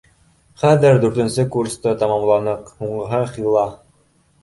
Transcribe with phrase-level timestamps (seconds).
[0.61, 3.71] Хәҙер дүртенсе курсты тамамланыҡ, һуңғыһы Хила